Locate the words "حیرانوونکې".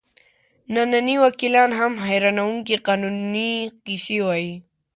2.07-2.75